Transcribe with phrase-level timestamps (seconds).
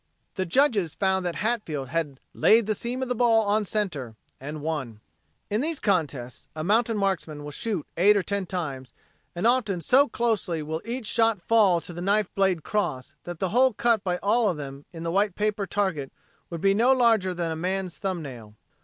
[0.33, 4.63] The judges found that Hatfield had laid "the seam of the ball on center," and
[4.63, 4.99] won.
[5.51, 8.93] In these contests a mountain marksman will shoot eight or ten times
[9.35, 13.49] and often so closely will each shot fall to the knife blade cross that the
[13.49, 16.11] hole cut by all of them in the white paper target
[16.49, 18.55] would be no larger than a man's thumb nail.